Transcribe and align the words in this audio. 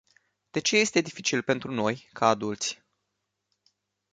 De 0.49 0.59
ce 0.59 0.77
este 0.77 1.01
dificil 1.01 1.41
pentru 1.41 1.71
noi, 1.71 2.09
ca 2.13 2.27
adulți? 2.27 2.81